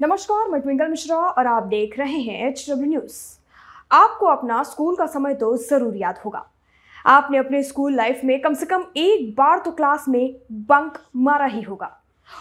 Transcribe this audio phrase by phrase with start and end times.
[0.00, 3.14] नमस्कार, मैं ट्विंकल मिश्रा और आप देख रहे हैं एच डब्ल्यू न्यूज़
[3.90, 6.44] आपको अपना स्कूल का समय तो ज़रूर याद होगा।
[7.04, 10.34] आपने अपने स्कूल लाइफ में कम से कम एक बार तो क्लास में
[10.68, 11.86] बंक मारा ही होगा।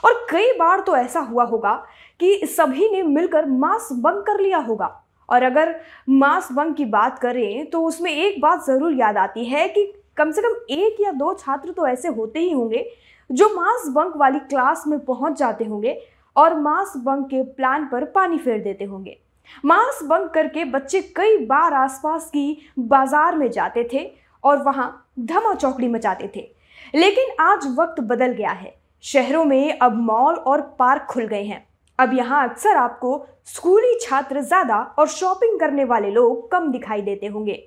[0.03, 1.73] और कई बार तो ऐसा हुआ होगा
[2.19, 4.89] कि सभी ने मिलकर मास बंक कर लिया होगा।
[5.29, 5.75] और अगर
[6.09, 9.85] मास बंक की बात करें तो उसमें एक बात ज़रूर याद आती है कि
[10.17, 12.85] कम से कम एक या दो छात्र तो ऐसे होते ही होंगे,
[13.29, 15.99] जो मास बंक वाली क्लास में पहुँच जाते होंगे
[16.37, 19.17] और मास बंक के प्लान पर पानी फेर देते होंगे।
[19.63, 24.09] मास बंक करके बच्चे कई बार आसपास की बाज़ार में जाते थे
[24.43, 24.89] और वहाँ
[25.21, 26.49] धमा चौकड़ी मचाते थे।
[26.93, 31.65] लेकिन आज वक्त बदल गया है। शहरों में अब मॉल और पार्क खुल गए हैं।
[31.99, 37.27] अब यहाँ अक्सर आपको स्कूली छात्र ज़्यादा और शॉपिंग करने वाले लोग कम दिखाई देते
[37.27, 37.63] होंगे।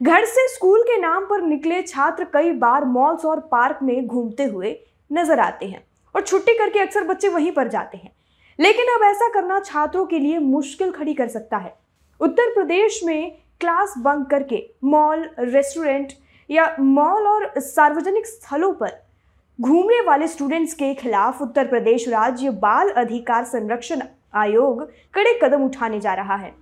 [0.00, 4.44] घर से स्कूल के नाम पर निकले छात्र कई बार मॉल्स और पार्क में घूमते
[4.44, 4.78] हुए
[5.10, 8.12] नज़र आते हैं। और छुट्टी करके अक्सर बच्चे वहीं पर जाते हैं।
[8.58, 11.74] लेकिन अब ऐसा करना छात्रों के लिए मुश्किल खड़ी कर सकता है।
[12.20, 16.12] उत्तर प्रदेश में क्लास बंक करके मॉल, रेस्टोरेंट
[16.50, 18.92] या मॉल और सार्वजनिक स्थलों पर
[19.60, 24.02] घूमने वाले स्टूडेंट्स के खिलाफ उत्तर प्रदेश राज्य बाल अधिकार संरक्षण
[24.34, 24.82] आयोग
[25.14, 26.54] कड़े कदम उठाने जा रहा है।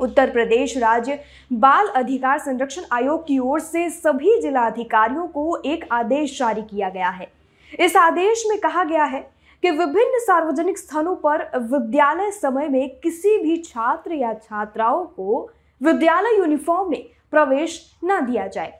[0.00, 1.18] उत्तर प्रदेश राज्य
[1.52, 6.88] बाल अधिकार संरक्षण आयोग की ओर से सभी जिला अधिकारियों को एक आदेश जारी किया
[6.88, 7.39] गया है।
[7.78, 9.20] इस आदेश में कहा गया है
[9.62, 15.48] कि विभिन्न सार्वजनिक स्थानों पर विद्यालय समय में किसी भी छात्र या छात्राओं को
[15.80, 18.72] विद्यालय यूनिफॉर्म में प्रवेश न दिया जाए।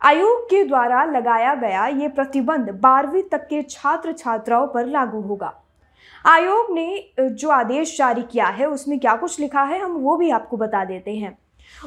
[0.00, 5.52] आयोग के द्वारा लगाया गया ये प्रतिबंध बारहवीं तक के छात्र छात्राओं पर लागू होगा।
[6.24, 10.30] आयोग ने जो आदेश जारी किया है, उसमें क्या कुछ लिखा है, हम वो भी
[10.30, 11.36] आपको बता देते हैं।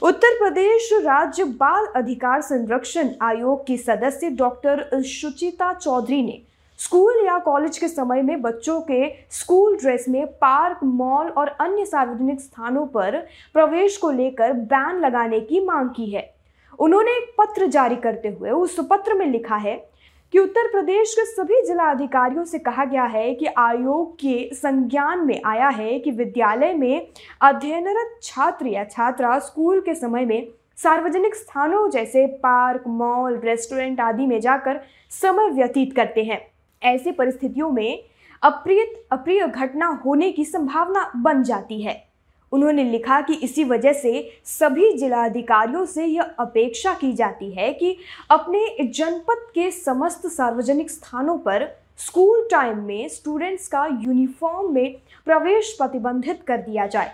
[0.04, 6.42] उत्तर प्रदेश राज्य बाल अधिकार संरक्षण आयोग की सदस्य डॉक्टर सुचिता चौधरी ने
[6.80, 11.86] स्कूल या कॉलेज के समय में बच्चों के स्कूल ड्रेस में पार्क, मॉल और अन्य
[11.86, 13.20] सार्वजनिक स्थानों पर
[13.54, 16.34] प्रवेश को लेकर बैन लगाने की मांग की है।
[16.80, 19.89] उन्होंने एक पत्र जारी करते हुए उस पत्र में लिखा है
[20.34, 25.26] कि उत्तर प्रदेश के सभी जिला अधिकारियों से कहा गया है कि आयोग के संज्ञान
[25.26, 27.08] में आया है कि विद्यालय में
[27.42, 30.48] अध्ययनरत छात्र या छात्रा स्कूल के समय में
[30.78, 34.80] सार्वजनिक स्थानों जैसे पार्क, मॉल, रेस्टोरेंट आदि में जाकर
[35.10, 36.42] समय व्यतीत करते हैं।
[36.84, 38.04] ऐसी परिस्थितियों में
[38.42, 42.09] अप्रिय अप्रिय घटना होने की संभावना बन जाती है।
[42.52, 47.96] उन्होंने लिखा कि इसी वजह से सभी जिलाधिकारियों से यह अपेक्षा की जाती है कि
[48.30, 51.68] अपने जनपद के समस्त सार्वजनिक स्थानों पर
[51.98, 54.96] स्कूल टाइम में स्टूडेंट्स का यूनिफॉर्म में
[55.26, 57.12] प्रवेश प्रतिबंधित कर दिया जाए।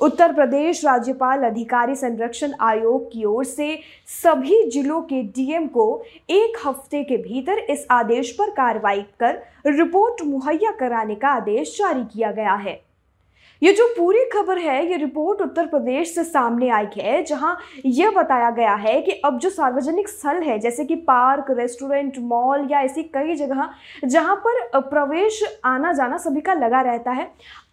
[0.00, 6.56] उत्तर प्रदेश राज्यपाल अधिकारी संरक्षण आयोग की ओर से सभी जिलों के डीएम को एक
[6.66, 12.32] हफ़्ते के भीतर इस आदेश पर कार्रवाई कर रिपोर्ट मुहैया कराने का आदेश जारी किया
[12.32, 12.80] गया है।
[13.62, 17.56] ये जो पूरी खबर है, ये रिपोर्ट उत्तर प्रदेश से सामने आई है, जहाँ
[17.86, 22.66] यह बताया गया है कि अब जो सार्वजनिक स्थल है, जैसे कि पार्क, रेस्टोरेंट, मॉल
[22.70, 23.70] या ऐसी कई जगह
[24.04, 27.24] जहाँ पर प्रवेश आना जाना सभी का लगा रहता है,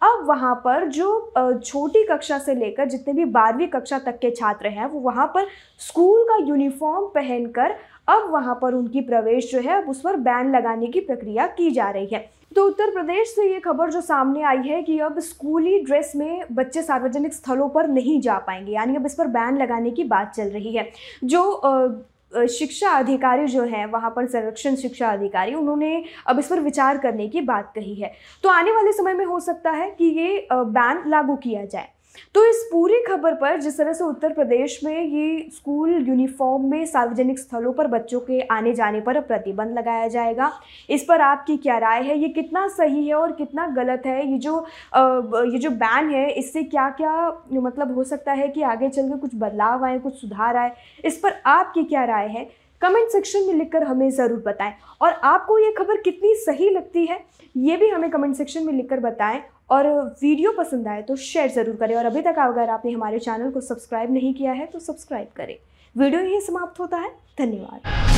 [0.02, 4.68] अब वहाँ पर जो छोटी कक्षा से लेकर जितने भी बारहवीं कक्षा तक के छात्र
[4.68, 5.46] हैं, वो वहाँ पर
[5.80, 7.74] स्कूल का यूनिफॉर्म पहनकर
[8.12, 11.70] अब वहाँ पर उनकी प्रवेश जो है, अब उस पर बैन लगाने की प्रक्रिया की
[11.70, 15.18] जा रही है। तो उत्तर प्रदेश से ये खबर जो सामने आई है कि अब
[15.20, 19.58] स्कूली ड्रेस में बच्चे सार्वजनिक स्थलों पर नहीं जा पाएँगे, यानी अब इस पर बैन
[19.58, 20.90] लगाने की बात चल रही है।
[21.24, 22.04] जो
[22.50, 27.28] शिक्षा अधिकारी जो है, वहाँ पर संरक्षण शिक्षा अधिकारी, उन्होंने अब इस पर विचार करने
[27.28, 28.12] की बात कही है।
[28.44, 31.88] तो आने वाले समय में हो सकता है कि ये बैन लागू किया जाए।
[32.34, 36.84] तो इस पूरी खबर पर, जिस तरह से उत्तर प्रदेश में ये स्कूल यूनिफॉर्म में
[36.86, 40.52] सार्वजनिक स्थलों पर बच्चों के आने जाने पर प्रतिबंध लगाया जाएगा,
[40.90, 42.18] इस पर आपकी क्या राय है?
[42.18, 44.26] ये कितना सही है और कितना गलत है?
[44.32, 44.58] ये जो
[44.96, 49.18] ये जो बैन है, इससे क्या क्या मतलब हो सकता है कि आगे चल के
[49.18, 50.72] कुछ बदलाव आए, कुछ सुधार आए?
[51.04, 52.48] इस पर आपकी क्या राय है?
[52.82, 57.18] कमेंट सेक्शन में लिखकर हमें ज़रूर बताएँ। और आपको ये खबर कितनी सही लगती है,
[57.54, 59.86] ये भी हमें कमेंट सेक्शन में लिखकर बताएँ। और
[60.22, 63.60] वीडियो पसंद आए तो शेयर ज़रूर करें। और अभी तक अगर आपने हमारे चैनल को
[63.62, 65.56] सब्सक्राइब नहीं किया है तो सब्सक्राइब करें।
[65.96, 68.11] वीडियो यही समाप्त होता है। धन्यवाद।